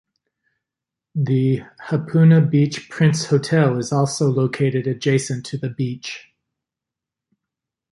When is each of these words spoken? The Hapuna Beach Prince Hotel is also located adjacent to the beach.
The 1.13 1.61
Hapuna 1.87 2.49
Beach 2.49 2.89
Prince 2.89 3.25
Hotel 3.25 3.77
is 3.77 3.91
also 3.93 4.29
located 4.31 4.87
adjacent 4.87 5.45
to 5.45 5.59
the 5.59 5.69
beach. 5.69 6.33